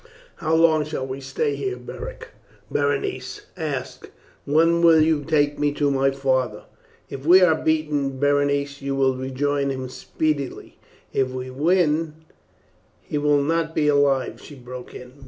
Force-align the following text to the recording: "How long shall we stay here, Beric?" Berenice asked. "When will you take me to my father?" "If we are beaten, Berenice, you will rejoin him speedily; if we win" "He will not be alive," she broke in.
"How 0.37 0.55
long 0.55 0.83
shall 0.83 1.05
we 1.05 1.21
stay 1.21 1.55
here, 1.55 1.77
Beric?" 1.77 2.29
Berenice 2.71 3.41
asked. 3.55 4.09
"When 4.45 4.81
will 4.81 4.99
you 4.99 5.23
take 5.23 5.59
me 5.59 5.71
to 5.73 5.91
my 5.91 6.09
father?" 6.09 6.63
"If 7.11 7.23
we 7.23 7.41
are 7.43 7.53
beaten, 7.53 8.17
Berenice, 8.17 8.81
you 8.81 8.95
will 8.95 9.15
rejoin 9.15 9.69
him 9.69 9.89
speedily; 9.89 10.79
if 11.13 11.29
we 11.29 11.51
win" 11.51 12.15
"He 13.11 13.19
will 13.19 13.43
not 13.43 13.75
be 13.75 13.87
alive," 13.89 14.41
she 14.41 14.55
broke 14.55 14.95
in. 14.95 15.19